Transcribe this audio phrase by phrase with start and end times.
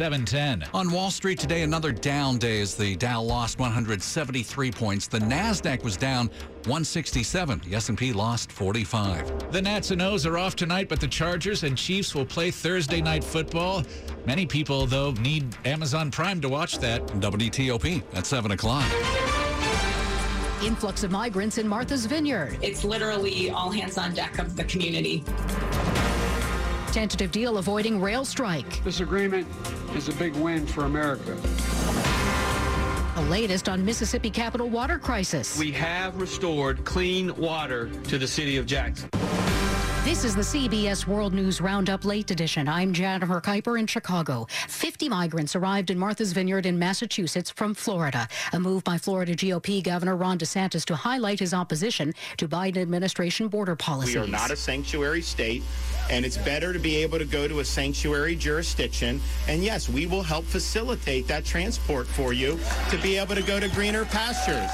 [0.00, 0.66] 710.
[0.72, 5.06] On Wall Street today, another down day as the Dow lost 173 points.
[5.06, 6.28] The Nasdaq was down
[6.64, 7.60] 167.
[7.66, 9.52] The S&P lost 45.
[9.52, 13.02] The Nats and O's are off tonight, but the Chargers and Chiefs will play Thursday
[13.02, 13.82] night football.
[14.24, 17.06] Many people, though, need Amazon Prime to watch that.
[17.20, 18.90] WTOP at 7 o'clock.
[20.62, 22.58] Influx of migrants in Martha's Vineyard.
[22.62, 25.24] It's literally all hands on deck of the community.
[26.92, 28.82] Tentative deal avoiding rail strike.
[28.82, 29.46] This agreement
[29.94, 31.36] is a big win for America.
[33.14, 35.56] The latest on Mississippi capital water crisis.
[35.56, 39.08] We have restored clean water to the city of Jackson.
[40.02, 42.68] This is the CBS World News Roundup Late Edition.
[42.68, 44.46] I'm Jennifer Kuiper in Chicago.
[44.66, 48.26] 50 migrants arrived in Martha's Vineyard in Massachusetts from Florida.
[48.54, 53.48] A move by Florida GOP Governor Ron DeSantis to highlight his opposition to Biden administration
[53.48, 54.14] border policies.
[54.14, 55.62] We are not a sanctuary state,
[56.08, 59.20] and it's better to be able to go to a sanctuary jurisdiction.
[59.48, 63.60] And yes, we will help facilitate that transport for you to be able to go
[63.60, 64.70] to greener pastures.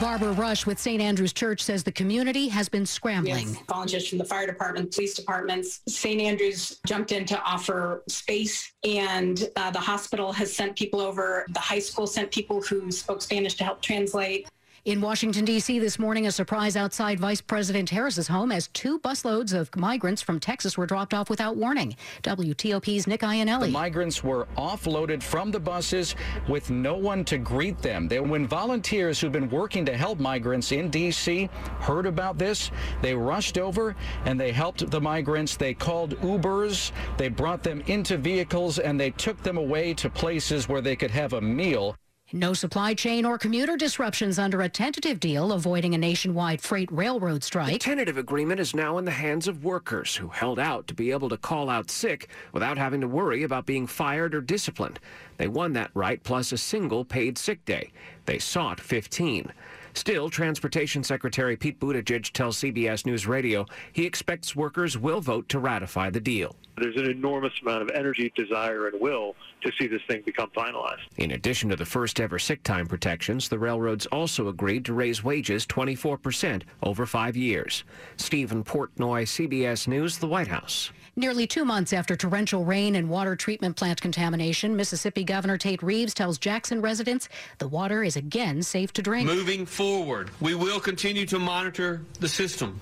[0.00, 1.00] Barbara Rush with St.
[1.00, 3.48] Andrew's Church says the community has been scrambling.
[3.48, 5.80] Yes, volunteers from the fire department, police departments.
[5.88, 6.20] St.
[6.20, 11.46] Andrews jumped in to offer space, and uh, the hospital has sent people over.
[11.48, 14.48] The high school sent people who spoke Spanish to help translate.
[14.86, 15.80] In Washington, D.C.
[15.80, 20.38] this morning, a surprise outside Vice President Harris's home as two busloads of migrants from
[20.38, 21.96] Texas were dropped off without warning.
[22.22, 23.62] WTOP's Nick Iannelli.
[23.62, 26.14] The migrants were offloaded from the buses
[26.48, 28.06] with no one to greet them.
[28.06, 31.50] They, when volunteers who've been working to help migrants in D.C.
[31.80, 32.70] heard about this,
[33.02, 35.56] they rushed over and they helped the migrants.
[35.56, 40.68] They called Ubers, they brought them into vehicles, and they took them away to places
[40.68, 41.96] where they could have a meal.
[42.32, 47.44] No supply chain or commuter disruptions under a tentative deal avoiding a nationwide freight railroad
[47.44, 47.72] strike.
[47.72, 51.12] The tentative agreement is now in the hands of workers who held out to be
[51.12, 54.98] able to call out sick without having to worry about being fired or disciplined.
[55.36, 57.92] They won that right plus a single paid sick day.
[58.24, 59.52] They sought 15.
[59.94, 65.60] Still, Transportation Secretary Pete Buttigieg tells CBS News Radio he expects workers will vote to
[65.60, 66.56] ratify the deal.
[66.78, 71.00] There's an enormous amount of energy, desire, and will to see this thing become finalized.
[71.16, 75.24] In addition to the first ever sick time protections, the railroads also agreed to raise
[75.24, 77.84] wages 24% over five years.
[78.16, 80.90] Stephen Portnoy, CBS News, the White House.
[81.18, 86.12] Nearly two months after torrential rain and water treatment plant contamination, Mississippi Governor Tate Reeves
[86.12, 89.26] tells Jackson residents the water is again safe to drink.
[89.26, 92.78] Moving forward, we will continue to monitor the system.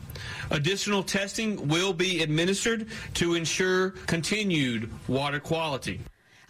[0.50, 6.00] Additional testing will be administered to ensure continued water quality.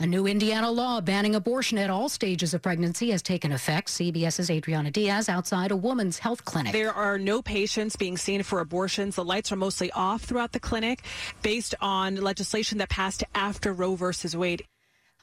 [0.00, 3.88] A new Indiana law banning abortion at all stages of pregnancy has taken effect.
[3.88, 6.72] CBS's Adriana Diaz outside a woman's health clinic.
[6.72, 9.14] There are no patients being seen for abortions.
[9.14, 11.00] The lights are mostly off throughout the clinic
[11.42, 14.64] based on legislation that passed after Roe versus Wade.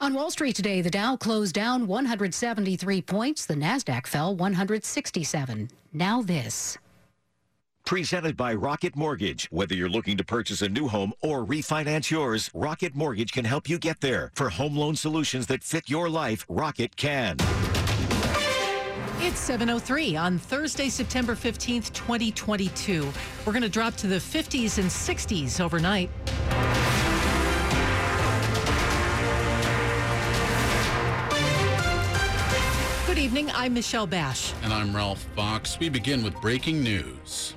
[0.00, 3.46] On Wall Street today, the Dow closed down 173 points.
[3.46, 5.68] The Nasdaq fell 167.
[5.92, 6.78] Now this.
[7.84, 9.48] Presented by Rocket Mortgage.
[9.50, 13.68] Whether you're looking to purchase a new home or refinance yours, Rocket Mortgage can help
[13.68, 14.30] you get there.
[14.34, 17.36] For home loan solutions that fit your life, Rocket can.
[19.24, 23.12] It's 7.03 on Thursday, September 15th, 2022.
[23.44, 26.10] We're going to drop to the 50s and 60s overnight.
[33.06, 33.50] Good evening.
[33.52, 34.54] I'm Michelle Basch.
[34.62, 35.78] And I'm Ralph Fox.
[35.78, 37.54] We begin with breaking news.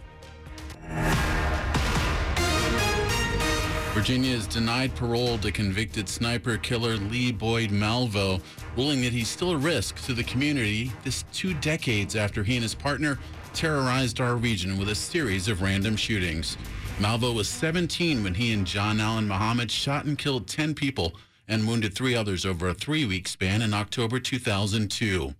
[3.95, 8.41] Virginia has denied parole to convicted sniper killer Lee Boyd Malvo,
[8.75, 12.63] ruling that he's still a risk to the community this two decades after he and
[12.63, 13.17] his partner
[13.53, 16.57] terrorized our region with a series of random shootings.
[16.99, 21.15] Malvo was 17 when he and John Allen Muhammad shot and killed 10 people
[21.47, 25.33] and wounded three others over a three week span in October 2002.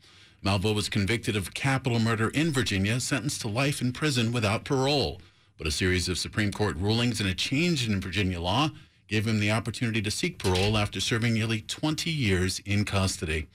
[0.44, 5.20] Malvo was convicted of capital murder in Virginia, sentenced to life in prison without parole.
[5.58, 8.72] But a series of Supreme Court rulings and a change in Virginia law
[9.08, 13.48] gave him the opportunity to seek parole after serving nearly 20 years in custody.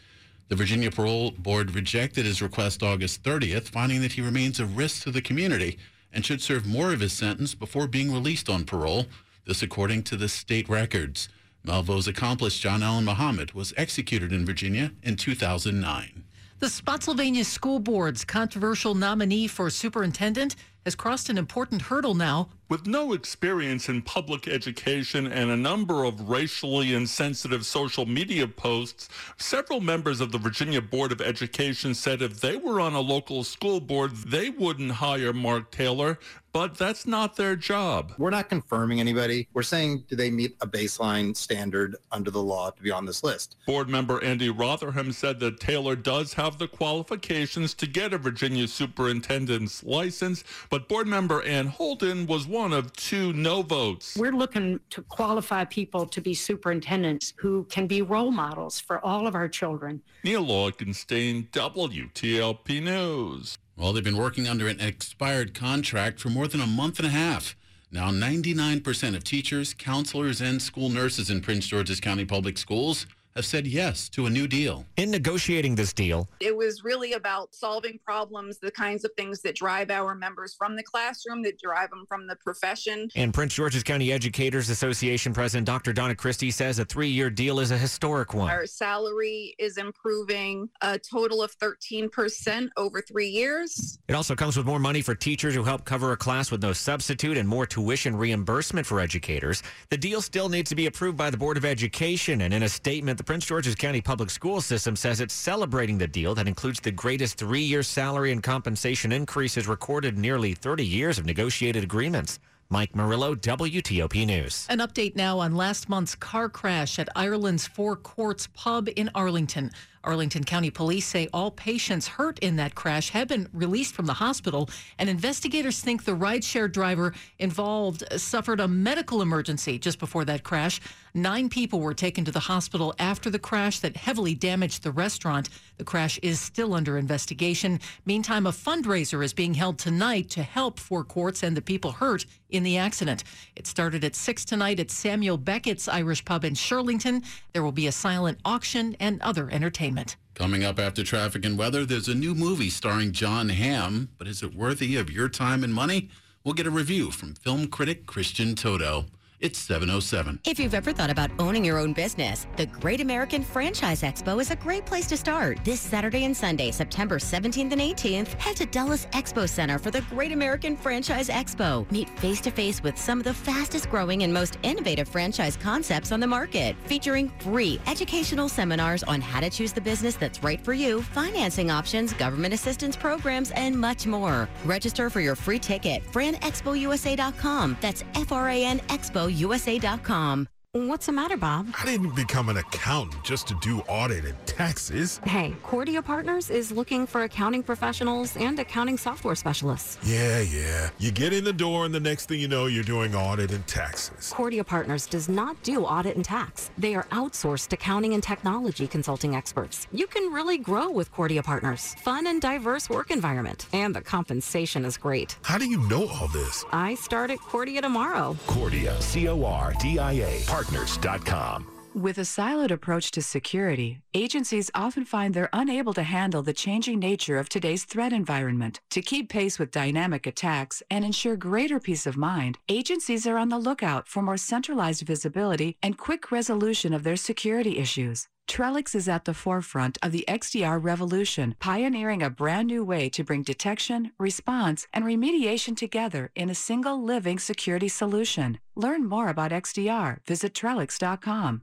[0.49, 5.05] The Virginia Parole Board rejected his request August 30th, finding that he remains a risk
[5.05, 5.79] to the community
[6.13, 9.07] and should serve more of his sentence before being released on parole.
[9.45, 11.29] This according to the state records.
[11.67, 16.25] Malvo's accomplice, John Allen Muhammad, was executed in Virginia in 2009.
[16.59, 22.49] The Spotsylvania School Board's controversial nominee for superintendent has crossed an important hurdle now.
[22.69, 29.09] With no experience in public education and a number of racially insensitive social media posts,
[29.37, 33.43] several members of the Virginia Board of Education said if they were on a local
[33.43, 36.19] school board, they wouldn't hire Mark Taylor
[36.53, 38.13] but that's not their job.
[38.19, 39.49] We're not confirming anybody.
[39.53, 43.23] We're saying, do they meet a baseline standard under the law to be on this
[43.23, 43.57] list?
[43.67, 48.67] Board member Andy Rotherham said that Taylor does have the qualifications to get a Virginia
[48.69, 54.17] superintendent's license, but board member Anne Holton was one of two no votes.
[54.17, 59.27] We're looking to qualify people to be superintendents who can be role models for all
[59.27, 60.03] of our children.
[60.25, 63.59] Neil Augenstein, WTOP News.
[63.81, 67.11] Well, they've been working under an expired contract for more than a month and a
[67.11, 67.57] half.
[67.91, 73.07] Now, 99% of teachers, counselors, and school nurses in Prince George's County Public Schools
[73.37, 74.85] have said yes to a new deal.
[74.97, 79.55] In negotiating this deal, it was really about solving problems, the kinds of things that
[79.55, 83.09] drive our members from the classroom, that drive them from the profession.
[83.15, 85.93] And Prince George's County Educators Association President Dr.
[85.93, 88.51] Donna Christy says a three year deal is a historic one.
[88.51, 93.99] Our salary is improving a total of 13% over three years.
[94.09, 96.73] It also comes with more money for teachers who help cover a class with no
[96.73, 99.63] substitute and more tuition reimbursement for educators.
[99.91, 102.69] The deal still needs to be approved by the Board of Education, and in a
[102.69, 106.81] statement, the Prince George's County Public School System says it's celebrating the deal that includes
[106.81, 112.39] the greatest three year salary and compensation increases recorded nearly 30 years of negotiated agreements.
[112.71, 114.67] Mike Murillo, WTOP News.
[114.71, 119.71] An update now on last month's car crash at Ireland's Four Courts pub in Arlington.
[120.03, 124.15] Arlington County Police say all patients hurt in that crash have been released from the
[124.15, 124.69] hospital,
[124.99, 130.81] and investigators think the rideshare driver involved suffered a medical emergency just before that crash.
[131.13, 135.49] Nine people were taken to the hospital after the crash that heavily damaged the restaurant.
[135.77, 137.81] The crash is still under investigation.
[138.07, 142.27] Meantime, a fundraiser is being held tonight to help Four Courts and the people hurt
[142.49, 143.25] in the accident.
[143.57, 147.25] It started at 6 tonight at Samuel Beckett's Irish Pub in Shirlington.
[147.53, 149.90] There will be a silent auction and other entertainment.
[150.35, 154.43] Coming up after traffic and weather, there's a new movie starring Jon Hamm, but is
[154.43, 156.09] it worthy of your time and money?
[156.45, 159.07] We'll get a review from film critic Christian Toto.
[159.41, 160.41] It's 707.
[160.45, 164.51] If you've ever thought about owning your own business, the Great American Franchise Expo is
[164.51, 165.65] a great place to start.
[165.65, 170.03] This Saturday and Sunday, September 17th and 18th, head to Dulles Expo Center for the
[170.03, 171.91] Great American Franchise Expo.
[171.91, 176.13] Meet face to face with some of the fastest growing and most innovative franchise concepts
[176.13, 180.63] on the market, featuring free educational seminars on how to choose the business that's right
[180.63, 184.51] for you, financing options, government assistance programs, and much more.
[184.67, 187.79] Register for your free ticket, franexpousa.com.
[187.81, 190.60] That's F R A N Expo USA.com.
[190.73, 191.67] What's the matter, Bob?
[191.77, 195.21] I didn't become an accountant just to do audit and taxes.
[195.25, 199.99] Hey, Cordia Partners is looking for accounting professionals and accounting software specialists.
[200.09, 200.91] Yeah, yeah.
[201.01, 203.67] You get in the door, and the next thing you know, you're doing audit and
[203.67, 204.33] taxes.
[204.33, 206.71] Cordia Partners does not do audit and tax.
[206.79, 209.89] They are outsourced accounting and technology consulting experts.
[209.91, 211.97] You can really grow with Cordia Partners.
[212.05, 215.37] Fun and diverse work environment, and the compensation is great.
[215.43, 216.65] How do you know all this?
[216.71, 218.37] I start at Cordia tomorrow.
[218.47, 220.41] Cordia, C O R D I A.
[220.61, 221.67] Partners.com.
[221.95, 226.99] With a siloed approach to security, agencies often find they're unable to handle the changing
[226.99, 228.79] nature of today's threat environment.
[228.91, 233.49] To keep pace with dynamic attacks and ensure greater peace of mind, agencies are on
[233.49, 238.29] the lookout for more centralized visibility and quick resolution of their security issues.
[238.51, 243.23] Trellix is at the forefront of the XDR revolution, pioneering a brand new way to
[243.23, 248.59] bring detection, response, and remediation together in a single living security solution.
[248.75, 250.19] Learn more about XDR.
[250.27, 251.63] Visit Trellix.com.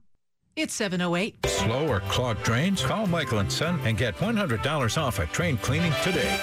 [0.56, 1.46] It's 708.
[1.46, 2.82] Slow or clogged drains?
[2.84, 6.40] Call Michael and Son and get $100 off at train cleaning today.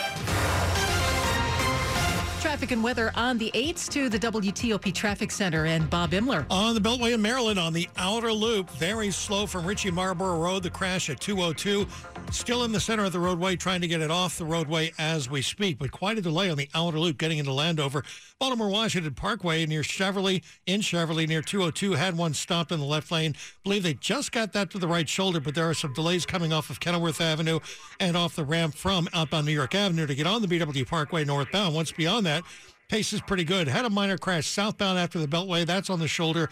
[2.65, 6.47] Traffic and weather on the 8s to the WTOP Traffic Center and Bob Imler.
[6.49, 10.63] On the Beltway in Maryland on the outer loop, very slow from Ritchie Marlboro Road,
[10.63, 11.87] the crash at 202.
[12.31, 15.29] Still in the center of the roadway, trying to get it off the roadway as
[15.29, 18.03] we speak, but quite a delay on the outer loop getting into Landover.
[18.41, 23.13] Baltimore Washington Parkway near Cheverly, in Cheverly near 202, had one stopped in the left
[23.13, 23.37] lane.
[23.63, 26.53] Believe they just got that to the right shoulder, but there are some delays coming
[26.53, 27.61] off of Kenilworth Avenue
[28.01, 30.87] and off the ramp from up on New York Avenue to get on the BW
[30.89, 31.75] Parkway northbound.
[31.75, 32.43] Once beyond that,
[32.89, 33.69] pace is pretty good.
[33.69, 35.67] Had a minor crash southbound after the Beltway.
[35.67, 36.49] That's on the shoulder.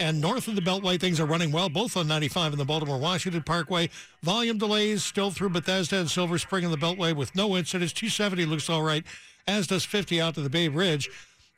[0.00, 2.98] And north of the Beltway, things are running well, both on 95 and the Baltimore
[2.98, 3.90] Washington Parkway.
[4.22, 7.92] Volume delays still through Bethesda and Silver Spring in the Beltway with no incidents.
[7.92, 9.04] 270 looks all right,
[9.46, 11.10] as does 50 out to the Bay Bridge.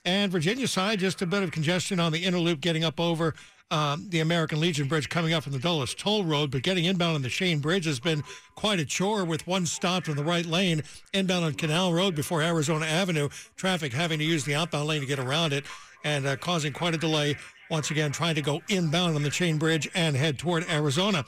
[0.05, 3.35] And Virginia side, just a bit of congestion on the inner loop getting up over
[3.75, 7.17] um, the American Legion Bridge coming up from the Dulles Toll Road, but getting inbound
[7.17, 8.23] on the Chain Bridge has been
[8.55, 12.41] quite a chore with one stop in the right lane inbound on Canal Road before
[12.41, 13.29] Arizona Avenue.
[13.57, 15.65] Traffic having to use the outbound lane to get around it
[16.05, 17.35] and uh, causing quite a delay
[17.69, 21.25] once again trying to go inbound on the Chain Bridge and head toward Arizona.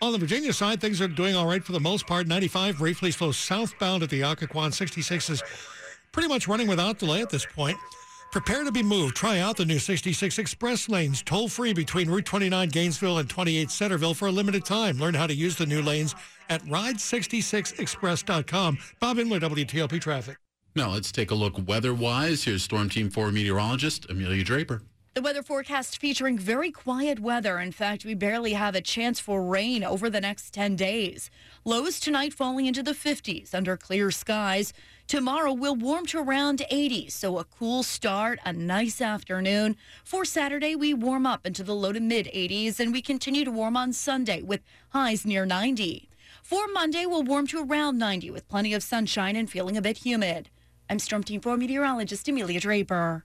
[0.00, 2.28] On the Virginia side, things are doing all right for the most part.
[2.28, 4.72] 95 briefly slow southbound at the Occoquan.
[4.72, 5.42] 66 is
[6.12, 7.76] pretty much running without delay at this point.
[8.30, 9.16] Prepare to be moved.
[9.16, 13.70] Try out the new 66 express lanes, toll free between Route 29 Gainesville and 28
[13.70, 14.98] Centreville for a limited time.
[14.98, 16.14] Learn how to use the new lanes
[16.50, 18.78] at ride66express.com.
[19.00, 20.36] Bob Imler, WTOP Traffic.
[20.76, 22.44] Now let's take a look weather-wise.
[22.44, 24.82] Here's Storm Team 4 meteorologist Amelia Draper.
[25.14, 27.58] The weather forecast featuring very quiet weather.
[27.58, 31.28] In fact, we barely have a chance for rain over the next 10 days.
[31.64, 34.72] Lows tonight falling into the 50s under clear skies.
[35.08, 39.74] Tomorrow will warm to around 80, so a cool start, a nice afternoon.
[40.04, 43.50] For Saturday, we warm up into the low to mid 80s, and we continue to
[43.50, 44.60] warm on Sunday with
[44.90, 46.10] highs near 90.
[46.42, 49.96] For Monday, we'll warm to around 90 with plenty of sunshine and feeling a bit
[49.96, 50.50] humid.
[50.90, 53.24] I'm Storm Team 4 meteorologist Amelia Draper.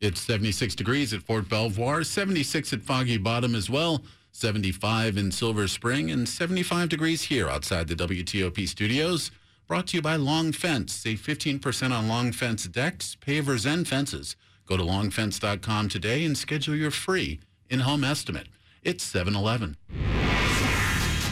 [0.00, 5.68] It's 76 degrees at Fort Belvoir, 76 at Foggy Bottom as well, 75 in Silver
[5.68, 9.30] Spring, and 75 degrees here outside the WTOP studios.
[9.70, 10.92] Brought to you by Long Fence.
[10.92, 14.34] Save 15% on Long Fence decks, pavers, and fences.
[14.66, 18.48] Go to longfence.com today and schedule your free in-home estimate.
[18.82, 19.76] It's 7-Eleven.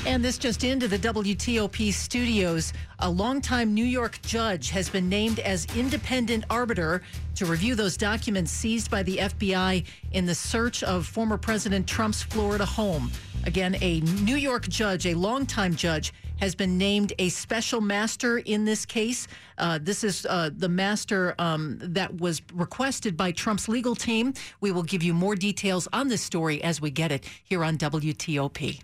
[0.07, 2.73] And this just into the WTOP studios.
[3.01, 7.03] A longtime New York judge has been named as independent arbiter
[7.35, 12.23] to review those documents seized by the FBI in the search of former President Trump's
[12.23, 13.11] Florida home.
[13.45, 18.65] Again, a New York judge, a longtime judge, has been named a special master in
[18.65, 19.29] this case.
[19.59, 24.35] Uh, this is uh, the master um, that was requested by Trump's legal team.
[24.61, 27.79] We will give you more details on this story as we get it here on
[27.79, 28.81] WTOP.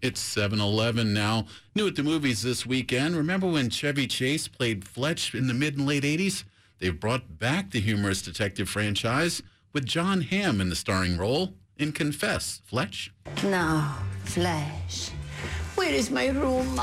[0.00, 1.46] It's 7-Eleven now.
[1.76, 3.14] New at the movies this weekend.
[3.14, 6.42] Remember when Chevy Chase played Fletch in the mid and late 80s?
[6.80, 9.42] They've brought back the humorous detective franchise
[9.72, 12.60] with Jon Hamm in the starring role in Confess.
[12.64, 13.12] Fletch?
[13.44, 13.88] No,
[14.24, 15.11] Fletch,
[15.92, 16.80] where is my room?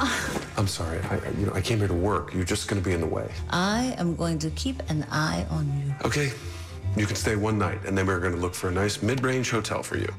[0.55, 0.99] I'm sorry.
[1.09, 2.31] I, you know, I came here to work.
[2.31, 3.27] You're just going to be in the way.
[3.49, 5.95] I am going to keep an eye on you.
[6.05, 6.31] Okay.
[6.95, 9.49] You can stay one night, and then we're going to look for a nice mid-range
[9.49, 10.13] hotel for you.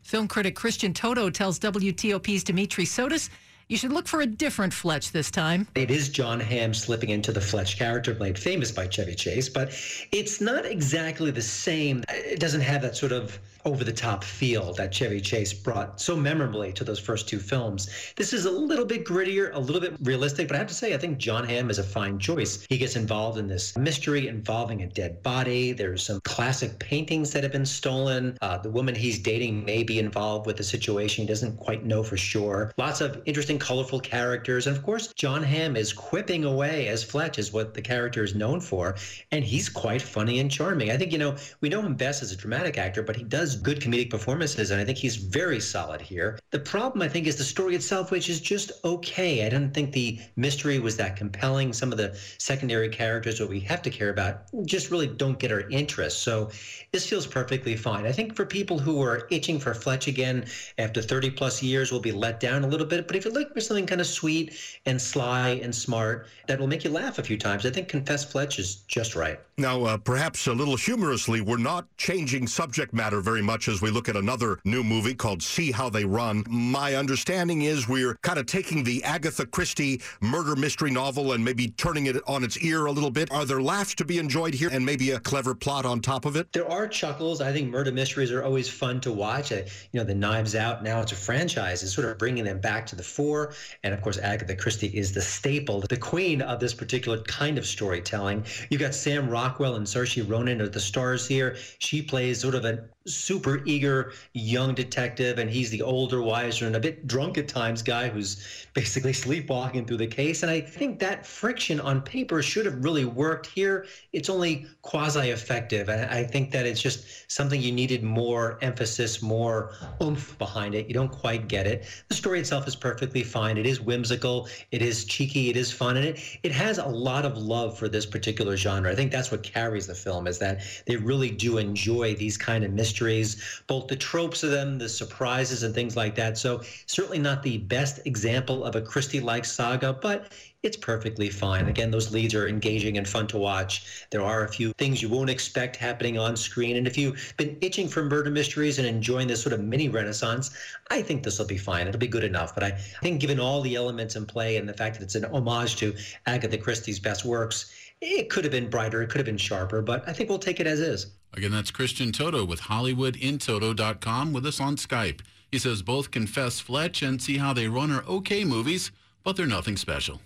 [0.00, 3.28] Film critic Christian Toto tells WTOP's Dimitri Sotis
[3.68, 5.68] you should look for a different Fletch this time.
[5.74, 9.68] It is Jon Hamm slipping into the Fletch character, made famous by Chevy Chase, but
[10.10, 12.02] it's not exactly the same.
[12.08, 16.16] It doesn't have that sort of over the top feel that Chevy Chase brought so
[16.16, 17.88] memorably to those first two films.
[18.16, 20.94] This is a little bit grittier, a little bit realistic, but I have to say,
[20.94, 22.66] I think Jon Hamm is a fine choice.
[22.68, 25.72] He gets involved in this mystery involving a dead body.
[25.72, 28.38] There's some classic paintings that have been stolen.
[28.40, 31.22] Uh, the woman he's dating may be involved with the situation.
[31.22, 32.72] He doesn't quite know for sure.
[32.78, 34.66] Lots of interesting, colorful characters.
[34.66, 38.34] And of course, Jon Hamm is quipping away as Fletch, is what the character is
[38.34, 38.96] known for.
[39.32, 40.90] And he's quite funny and charming.
[40.90, 43.47] I think, you know, we know him best as a dramatic actor, but he does
[43.56, 46.38] good comedic performances, and I think he's very solid here.
[46.50, 49.44] The problem, I think, is the story itself, which is just okay.
[49.44, 51.72] I didn't think the mystery was that compelling.
[51.72, 55.52] Some of the secondary characters that we have to care about just really don't get
[55.52, 56.22] our interest.
[56.22, 56.50] So
[56.92, 58.06] this feels perfectly fine.
[58.06, 60.46] I think for people who are itching for Fletch again
[60.78, 63.06] after 30 plus years will be let down a little bit.
[63.06, 64.54] But if you're looking for something kind of sweet
[64.86, 68.24] and sly and smart that will make you laugh a few times, I think Confess
[68.24, 69.38] Fletch is just right.
[69.56, 73.90] Now, uh, perhaps a little humorously, we're not changing subject matter very much as we
[73.90, 76.44] look at another new movie called See How They Run.
[76.48, 81.68] My understanding is we're kind of taking the Agatha Christie murder mystery novel and maybe
[81.68, 83.30] turning it on its ear a little bit.
[83.30, 86.36] Are there laughs to be enjoyed here and maybe a clever plot on top of
[86.36, 86.52] it?
[86.52, 87.40] There are chuckles.
[87.40, 89.52] I think murder mysteries are always fun to watch.
[89.52, 92.60] Uh, you know, the Knives Out, now it's a franchise, is sort of bringing them
[92.60, 93.52] back to the fore.
[93.84, 97.66] And of course, Agatha Christie is the staple, the queen of this particular kind of
[97.66, 98.44] storytelling.
[98.70, 101.56] You've got Sam Rockwell and Saoirse Ronan are the stars here.
[101.78, 102.84] She plays sort of a
[103.28, 107.82] super eager young detective, and he's the older, wiser, and a bit drunk at times
[107.82, 110.42] guy who's basically sleepwalking through the case.
[110.42, 113.84] And I think that friction on paper should have really worked here.
[114.14, 115.90] It's only quasi effective.
[115.90, 120.86] And I think that it's just something you needed more emphasis, more oomph behind it.
[120.88, 121.84] You don't quite get it.
[122.08, 123.58] The story itself is perfectly fine.
[123.58, 127.26] It is whimsical, it is cheeky, it is fun, and it, it has a lot
[127.26, 128.90] of love for this particular genre.
[128.90, 132.64] I think that's what carries the film is that they really do enjoy these kind
[132.64, 133.17] of mysteries
[133.66, 136.38] both the tropes of them, the surprises, and things like that.
[136.38, 140.32] So certainly not the best example of a Christie-like saga, but
[140.64, 141.68] it's perfectly fine.
[141.68, 144.06] Again, those leads are engaging and fun to watch.
[144.10, 146.76] There are a few things you won't expect happening on screen.
[146.76, 150.50] And if you've been itching for murder mysteries and enjoying this sort of mini renaissance,
[150.90, 151.86] I think this will be fine.
[151.86, 152.54] It'll be good enough.
[152.54, 152.72] But I
[153.02, 155.94] think given all the elements in play and the fact that it's an homage to
[156.26, 160.08] Agatha Christie's best works, it could have been brighter, it could have been sharper, but
[160.08, 161.06] I think we'll take it as is.
[161.34, 165.20] Again, that's Christian Toto with HollywoodInToto.com with us on Skype.
[165.50, 168.90] He says both Confess Fletch and See How They Run are okay movies,
[169.24, 170.20] but they're nothing special.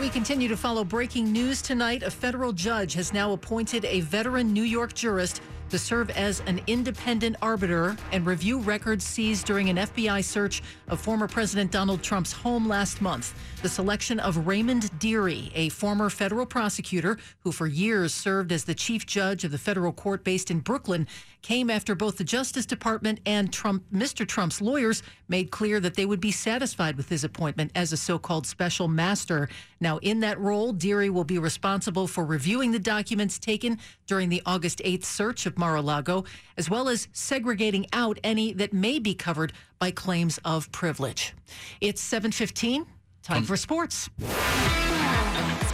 [0.00, 2.02] We continue to follow breaking news tonight.
[2.02, 6.60] A federal judge has now appointed a veteran New York jurist to serve as an
[6.66, 12.32] independent arbiter and review records seized during an FBI search of former President Donald Trump's
[12.32, 13.34] home last month.
[13.62, 18.74] The selection of Raymond Dearie, a former federal prosecutor who for years served as the
[18.74, 21.06] chief judge of the federal court based in Brooklyn,
[21.42, 24.26] came after both the Justice Department and Trump, Mr.
[24.26, 28.46] Trump's lawyers made clear that they would be satisfied with his appointment as a so-called
[28.46, 29.48] special master.
[29.80, 34.42] Now, in that role, Dearie will be responsible for reviewing the documents taken during the
[34.46, 36.24] August 8th search of Mar-a-Lago,
[36.56, 41.34] as well as segregating out any that may be covered by claims of privilege.
[41.80, 42.86] It's 715.
[43.22, 44.08] Time um, for sports.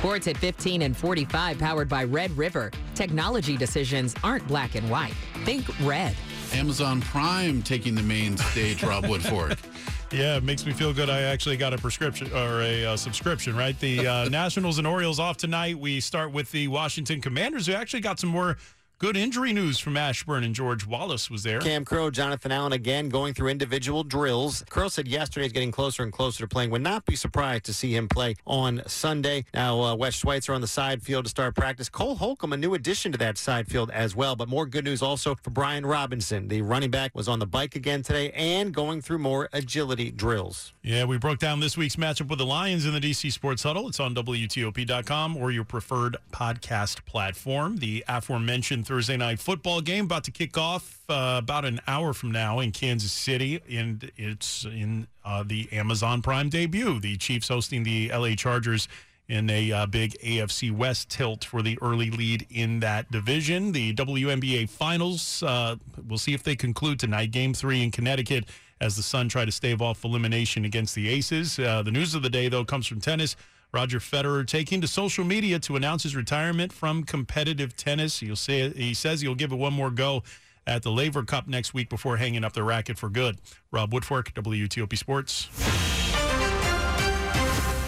[0.04, 2.70] Sports at 15 and 45, powered by Red River.
[2.94, 5.14] Technology decisions aren't black and white.
[5.46, 6.14] Think red.
[6.52, 9.58] Amazon Prime taking the main stage, Rob Woodfork.
[10.12, 11.10] Yeah, it makes me feel good.
[11.10, 13.76] I actually got a prescription or a uh, subscription, right?
[13.80, 15.76] The uh, Nationals and Orioles off tonight.
[15.76, 18.56] We start with the Washington Commanders, who actually got some more
[18.98, 21.58] Good injury news from Ashburn and George Wallace was there.
[21.58, 24.64] Kam Curl, Jonathan Allen again going through individual drills.
[24.70, 26.70] Curl said yesterday he's getting closer and closer to playing.
[26.70, 29.46] Would not be surprised to see him play on Sunday.
[29.52, 31.88] Now, uh, Wes Schweitzer on the side field to start practice.
[31.88, 34.36] Cole Holcomb, a new addition to that side field as well.
[34.36, 36.46] But more good news also for Brian Robinson.
[36.46, 40.72] The running back was on the bike again today and going through more agility drills.
[40.82, 43.88] Yeah, we broke down this week's matchup with the Lions in the DC Sports Huddle.
[43.88, 47.78] It's on WTOP.com or your preferred podcast platform.
[47.78, 52.30] The aforementioned Thursday night football game about to kick off uh, about an hour from
[52.30, 57.00] now in Kansas City, and it's in uh, the Amazon Prime debut.
[57.00, 58.88] The Chiefs hosting the LA Chargers
[59.28, 63.72] in a uh, big AFC West tilt for the early lead in that division.
[63.72, 65.76] The WNBA Finals, uh,
[66.06, 67.30] we'll see if they conclude tonight.
[67.30, 68.44] Game three in Connecticut
[68.80, 71.58] as the Sun try to stave off elimination against the Aces.
[71.58, 73.34] Uh, the news of the day, though, comes from tennis.
[73.74, 78.20] Roger Federer taking to social media to announce his retirement from competitive tennis.
[78.20, 80.22] He'll say he says he'll give it one more go
[80.64, 83.36] at the Laver Cup next week before hanging up the racket for good.
[83.72, 85.48] Rob Woodfork, WTOP Sports.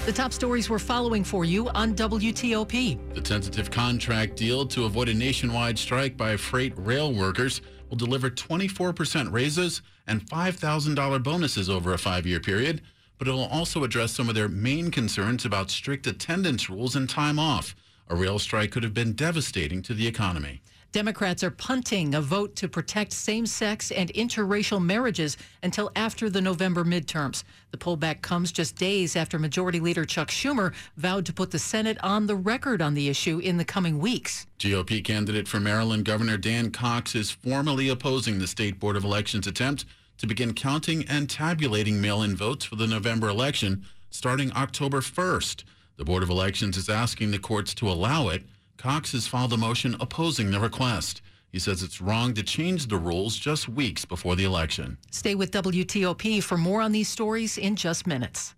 [0.07, 3.14] The top stories we're following for you on WTOP.
[3.14, 8.29] The tentative contract deal to avoid a nationwide strike by freight rail workers will deliver
[8.29, 12.83] 24% raises and $5,000 bonuses over a five year period
[13.18, 17.09] but it will also address some of their main concerns about strict attendance rules and
[17.09, 17.74] time off.
[18.09, 20.62] A rail strike could have been devastating to the economy.
[20.92, 26.40] Democrats are punting a vote to protect same sex and interracial marriages until after the
[26.40, 27.44] November midterms.
[27.70, 31.98] The pullback comes just days after Majority Leader Chuck Schumer vowed to put the Senate
[32.02, 34.46] on the record on the issue in the coming weeks.
[34.59, 39.46] GOP candidate for Maryland Governor Dan Cox is formally opposing the State Board of Elections
[39.46, 39.85] attempt
[40.18, 45.64] to begin counting and tabulating mail-in votes for the November election starting October 1st.
[45.96, 48.42] The Board of Elections is asking the courts to allow it.
[48.76, 51.22] Cox has filed a motion opposing the request.
[51.50, 54.98] He says it's wrong to change the rules just weeks before the election.
[55.11, 58.55] Stay with WTOP for more on these stories in just minutes.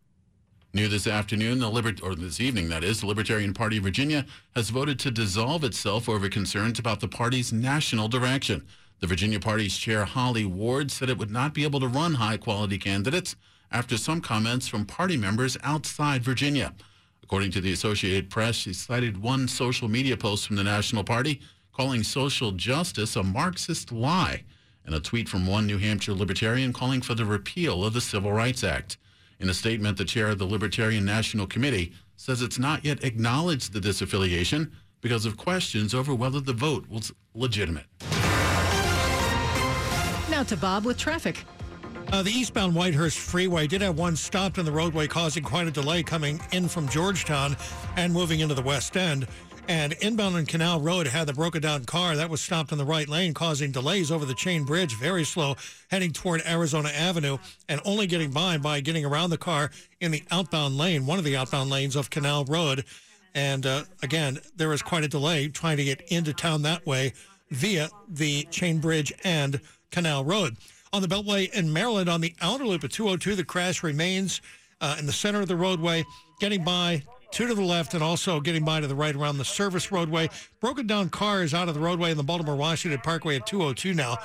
[0.75, 4.27] New this afternoon, the Libert or this evening, that is, the Libertarian Party of Virginia
[4.55, 8.67] has voted to dissolve itself over concerns about the party's national direction.
[9.01, 12.37] The Virginia Party's chair, Holly Ward, said it would not be able to run high
[12.37, 13.37] quality candidates
[13.71, 16.75] after some comments from party members outside Virginia.
[17.23, 21.41] According to the Associated Press, she cited one social media post from the National Party
[21.73, 24.43] calling social justice a Marxist lie
[24.85, 28.33] and a tweet from one New Hampshire libertarian calling for the repeal of the Civil
[28.33, 28.97] Rights Act.
[29.39, 33.73] In a statement, the chair of the Libertarian National Committee says it's not yet acknowledged
[33.73, 37.87] the disaffiliation because of questions over whether the vote was legitimate.
[40.39, 41.45] To Bob with traffic.
[42.13, 45.71] Uh, the eastbound Whitehurst Freeway did have one stopped in the roadway, causing quite a
[45.73, 47.57] delay coming in from Georgetown
[47.97, 49.27] and moving into the west end.
[49.67, 52.85] And inbound on Canal Road had the broken down car that was stopped in the
[52.85, 55.57] right lane, causing delays over the chain bridge, very slow,
[55.91, 60.23] heading toward Arizona Avenue, and only getting by by getting around the car in the
[60.31, 62.85] outbound lane, one of the outbound lanes of Canal Road.
[63.35, 67.13] And uh, again, there was quite a delay trying to get into town that way
[67.51, 70.57] via the chain bridge and Canal Road.
[70.93, 74.41] On the Beltway in Maryland, on the outer loop at 202, the crash remains
[74.81, 76.05] uh, in the center of the roadway,
[76.41, 79.45] getting by two to the left and also getting by to the right around the
[79.45, 80.29] service roadway.
[80.61, 84.17] Broken down cars out of the roadway in the Baltimore Washington Parkway at 202 now.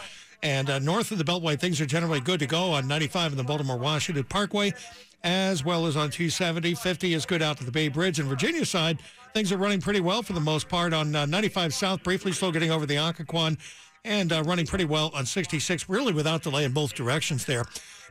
[0.42, 3.38] And uh, north of the Beltway, things are generally good to go on 95 in
[3.38, 4.74] the Baltimore Washington Parkway,
[5.24, 6.76] as well as on 270.
[6.76, 8.20] 50 is good out to the Bay Bridge.
[8.20, 9.00] And Virginia side,
[9.34, 12.52] things are running pretty well for the most part on uh, 95 South, briefly slow
[12.52, 13.58] getting over the Occoquan,
[14.06, 17.66] and uh, running pretty well on 66, really without delay in both directions there.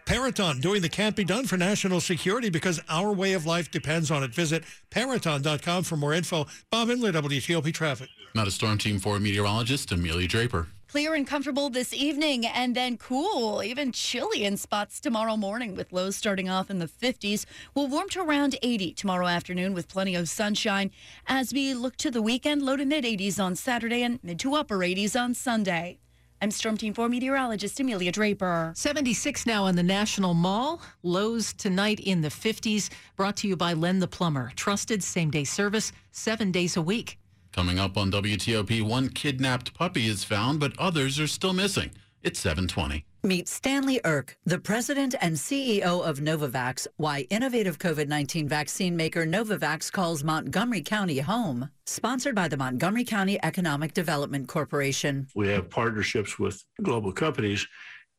[0.05, 4.11] Peraton doing the can't be done for national security because our way of life depends
[4.11, 4.35] on it.
[4.35, 6.47] Visit peraton.com for more info.
[6.71, 8.09] Bob Imler, WTOP Traffic.
[8.35, 10.69] Not a Storm Team 4 meteorologist, Amelia Draper.
[10.93, 15.91] Clear and comfortable this evening, and then cool, even chilly in spots tomorrow morning with
[15.91, 17.47] lows starting off in the 50s.
[17.75, 20.91] We'll warm to around 80 tomorrow afternoon with plenty of sunshine.
[21.27, 24.55] As we look to the weekend, low to mid 80s on Saturday and mid to
[24.55, 25.99] upper 80s on Sunday.
[26.43, 28.75] I'm Storm Team 4 meteorologist Amelia Draper.
[28.77, 30.83] 76 now on the National Mall.
[31.03, 32.91] Lows tonight in the 50s.
[33.17, 34.53] Brought to you by Len the Plumber.
[34.57, 37.19] Trusted same day service, seven days a week.
[37.53, 41.91] Coming up on WTOP, one kidnapped puppy is found, but others are still missing.
[42.23, 43.05] It's 720.
[43.25, 49.27] Meet Stanley Erck, the president and CEO of Novavax, why innovative COVID 19 vaccine maker
[49.27, 51.69] Novavax calls Montgomery County home.
[51.87, 55.29] Sponsored by the Montgomery County Economic Development Corporation.
[55.35, 57.67] We have partnerships with global companies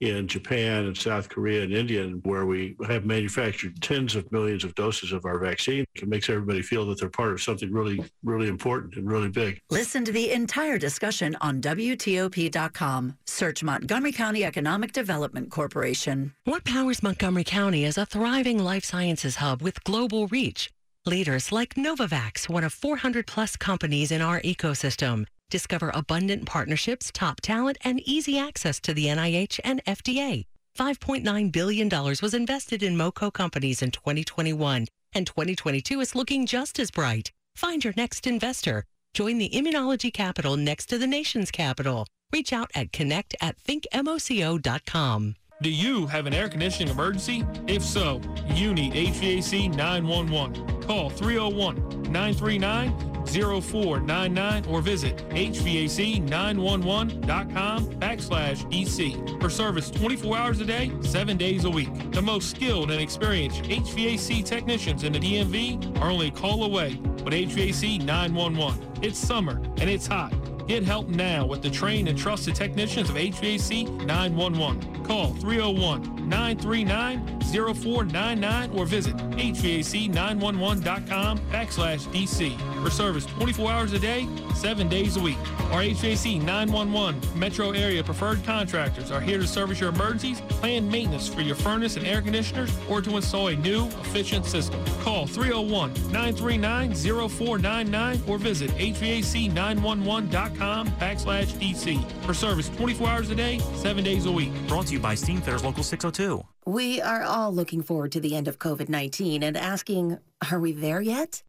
[0.02, 4.76] in Japan and South Korea and India, where we have manufactured tens of millions of
[4.76, 5.86] doses of our vaccine.
[5.96, 9.62] It makes everybody feel that they're part of something really, really important and really big.
[9.70, 13.18] Listen to the entire discussion on WTOP.com.
[13.26, 16.34] Search Montgomery County Economic Development Corporation.
[16.44, 20.70] What powers Montgomery County as a thriving life sciences hub with global reach?
[21.06, 25.26] Leaders like Novavax, one of 400 plus companies in our ecosystem.
[25.50, 30.46] Discover abundant partnerships, top talent, and easy access to the NIH and FDA.
[30.78, 36.90] $5.9 billion was invested in MoCo companies in 2021, and 2022 is looking just as
[36.90, 37.32] bright.
[37.56, 38.86] Find your next investor.
[39.14, 42.08] Join the immunology capital next to the nation's capital.
[42.32, 45.36] Reach out at connect at thinkmoco.com.
[45.62, 47.46] Do you have an air conditioning emergency?
[47.68, 50.82] If so, you need HVAC 911.
[50.82, 60.92] Call 301 939 0499 or visit HVAC911.com backslash EC for service 24 hours a day,
[61.02, 62.12] 7 days a week.
[62.12, 67.00] The most skilled and experienced HVAC technicians in the DMV are only a call away
[67.24, 68.86] with HVAC 911.
[69.02, 70.34] It's summer and it's hot.
[70.68, 75.04] Get help now with the trained and trusted technicians of HVAC 911.
[75.04, 84.28] Call 301 939 0499 or visit HVAC911.com backslash DC for service 24 hours a day,
[84.56, 85.38] 7 days a week.
[85.72, 91.28] Our HVAC 911 metro area preferred contractors are here to service your emergencies, plan maintenance
[91.28, 94.84] for your furnace and air conditioners, or to install a new, efficient system.
[95.02, 96.94] Call 301 939
[97.30, 104.32] 0499 or visit HVAC911.com backslash DC for service 24 hours a day, 7 days a
[104.32, 104.52] week.
[104.68, 106.44] Brought to you by Steamfitters Local 602.
[106.66, 110.20] We are all looking forward to the end of COVID 19 and asking,
[110.52, 111.44] are we there yet?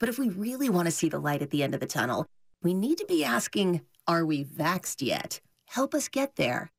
[0.00, 2.26] But if we really want to see the light at the end of the tunnel,
[2.62, 5.40] we need to be asking, are we vaxxed yet?
[5.68, 6.72] Help us get there.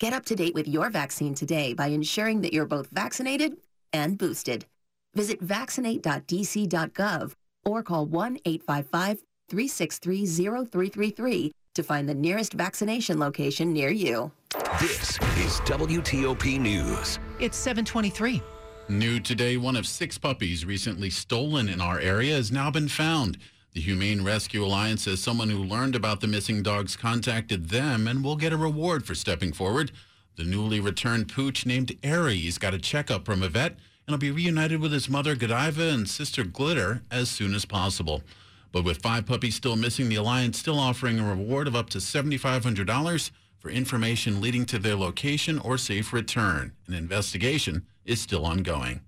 [0.00, 3.56] Get up to date with your vaccine today by ensuring that you're both vaccinated
[3.92, 4.66] and boosted.
[5.14, 7.32] Visit vaccinate.dc.gov
[7.64, 14.32] or call 1 855 363 0333 to find the nearest vaccination location near you.
[14.80, 17.18] This is WTOP News.
[17.38, 18.42] It's 723.
[18.88, 23.38] New today, one of six puppies recently stolen in our area has now been found.
[23.72, 28.22] The Humane Rescue Alliance says someone who learned about the missing dogs contacted them and
[28.22, 29.90] will get a reward for stepping forward.
[30.36, 34.30] The newly returned pooch named Aries got a checkup from a vet and will be
[34.30, 38.22] reunited with his mother Godiva and sister Glitter as soon as possible.
[38.70, 41.98] But with five puppies still missing, the Alliance still offering a reward of up to
[41.98, 46.72] $7,500 for information leading to their location or safe return.
[46.86, 49.00] An investigation is still ongoing.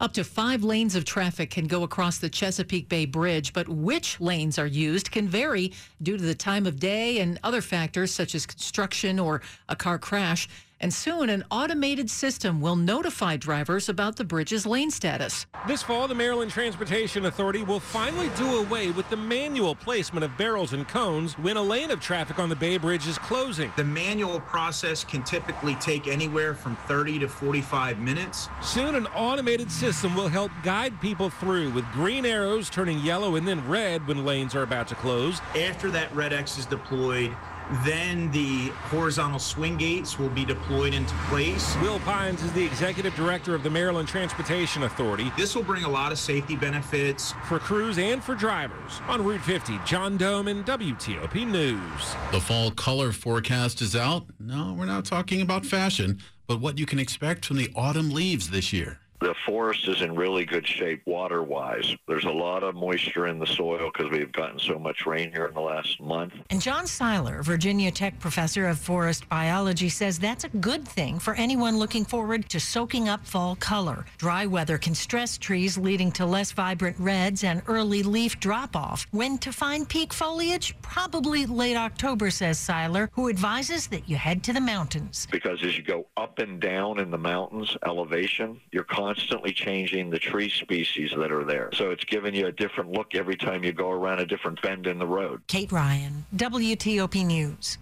[0.00, 4.18] Up to five lanes of traffic can go across the Chesapeake Bay Bridge, but which
[4.18, 8.34] lanes are used can vary due to the time of day and other factors such
[8.34, 10.48] as construction or a car crash.
[10.82, 15.44] And soon, an automated system will notify drivers about the bridge's lane status.
[15.68, 20.34] This fall, the Maryland Transportation Authority will finally do away with the manual placement of
[20.38, 23.70] barrels and cones when a lane of traffic on the Bay Bridge is closing.
[23.76, 28.48] The manual process can typically take anywhere from 30 to 45 minutes.
[28.62, 33.46] Soon, an automated system will help guide people through with green arrows turning yellow and
[33.46, 35.42] then red when lanes are about to close.
[35.54, 37.36] After that red X is deployed,
[37.84, 41.76] Then the horizontal swing gates will be deployed into place.
[41.76, 45.30] Will Pines is the executive director of the Maryland Transportation Authority.
[45.36, 49.00] This will bring a lot of safety benefits for crews and for drivers.
[49.06, 52.14] On Route 50, John Domen WTOP News.
[52.32, 54.26] The fall color forecast is out.
[54.40, 58.50] No, we're not talking about fashion, but what you can expect from the autumn leaves
[58.50, 58.98] this year.
[59.20, 61.94] The forest is in really good shape water-wise.
[62.08, 65.44] There's a lot of moisture in the soil because we've gotten so much rain here
[65.44, 66.32] in the last month.
[66.48, 71.34] And John Seiler, Virginia Tech professor of forest biology, says that's a good thing for
[71.34, 74.06] anyone looking forward to soaking up fall color.
[74.16, 79.06] Dry weather can stress trees, leading to less vibrant reds and early leaf drop-off.
[79.10, 80.74] When to find peak foliage?
[80.80, 85.28] Probably late October, says Seiler, who advises that you head to the mountains.
[85.30, 89.09] Because as you go up and down in the mountains elevation, you're constantly
[89.52, 91.70] changing the tree species that are there.
[91.74, 94.86] So it's giving you a different look every time you go around a different bend
[94.86, 95.42] in the road.
[95.46, 97.78] Kate Ryan, WTOP News.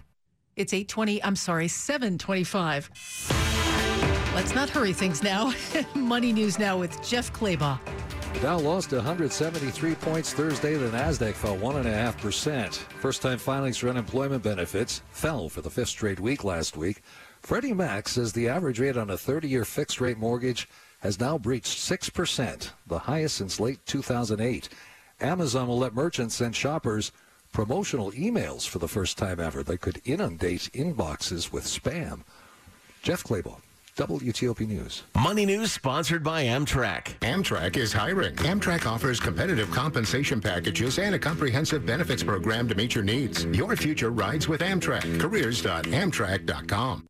[0.56, 2.90] It's 820, I'm sorry, 725.
[4.34, 5.52] Let's not hurry things now.
[5.94, 7.78] Money news now with Jeff Clabaugh.
[8.34, 10.74] The Dow lost 173 points Thursday.
[10.74, 12.74] The Nasdaq fell 1.5%.
[12.74, 17.02] First time filings for unemployment benefits fell for the fifth straight week last week.
[17.40, 20.68] Freddie Mac says the average rate on a 30 year fixed rate mortgage
[21.00, 24.68] has now breached 6%, the highest since late 2008.
[25.20, 27.12] Amazon will let merchants send shoppers
[27.52, 32.22] promotional emails for the first time ever that could inundate inboxes with spam.
[33.02, 33.60] Jeff Clabaugh.
[33.96, 35.02] WTOP News.
[35.20, 37.18] Money News sponsored by Amtrak.
[37.18, 38.36] Amtrak is hiring.
[38.36, 43.44] Amtrak offers competitive compensation packages and a comprehensive benefits program to meet your needs.
[43.46, 45.18] Your future rides with Amtrak.
[45.18, 47.08] Careers.amtrak.com.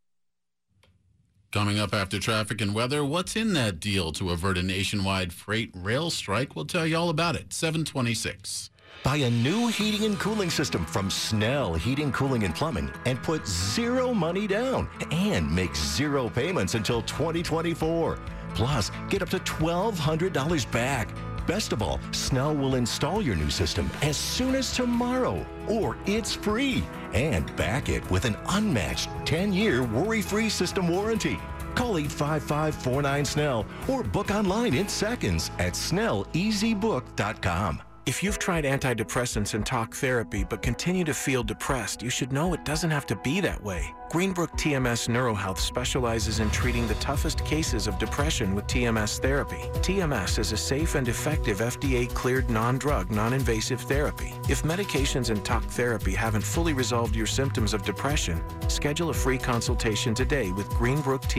[1.50, 5.70] Coming up after traffic and weather, what's in that deal to avert a nationwide freight
[5.74, 6.54] rail strike?
[6.54, 7.54] We'll tell you all about it.
[7.54, 8.68] 726.
[9.02, 13.46] Buy a new heating and cooling system from Snell Heating, Cooling, and Plumbing and put
[13.46, 18.18] zero money down and make zero payments until 2024.
[18.54, 21.08] Plus, get up to $1,200 back.
[21.46, 26.34] Best of all, Snell will install your new system as soon as tomorrow, or it's
[26.34, 26.84] free.
[27.14, 31.38] And back it with an unmatched 10 year worry free system warranty.
[31.74, 37.82] Call 855 49 Snell or book online in seconds at SnellEasyBook.com.
[38.08, 42.54] If you've tried antidepressants and talk therapy but continue to feel depressed, you should know
[42.54, 43.94] it doesn't have to be that way.
[44.08, 49.60] Greenbrook TMS NeuroHealth specializes in treating the toughest cases of depression with TMS therapy.
[49.82, 54.32] TMS is a safe and effective FDA cleared non drug, non invasive therapy.
[54.48, 59.36] If medications and talk therapy haven't fully resolved your symptoms of depression, schedule a free
[59.36, 61.36] consultation today with Greenbrook TMS.